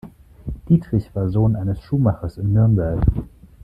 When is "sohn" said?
1.29-1.55